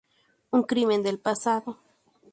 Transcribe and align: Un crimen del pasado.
Un 0.49 0.63
crimen 0.63 1.03
del 1.03 1.19
pasado. 1.19 1.77